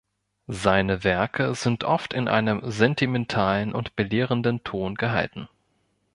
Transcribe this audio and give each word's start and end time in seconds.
Seine 0.47 1.03
Werke 1.03 1.53
sind 1.53 1.83
oft 1.83 2.15
in 2.15 2.27
einem 2.27 2.63
sentimentalen 2.71 3.71
und 3.71 3.95
belehrenden 3.95 4.63
Ton 4.63 4.95
gehalten. 4.95 5.47